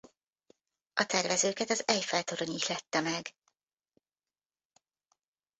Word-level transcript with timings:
A 0.93 1.05
tervezőket 1.05 1.69
az 1.69 1.83
Eiffel-torony 1.87 2.51
ihlette 2.53 3.01
meg. 3.01 3.33